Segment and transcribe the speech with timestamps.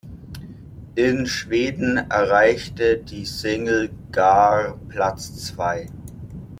[0.95, 5.89] In Schweden erreichte die Single gar Platz zwei.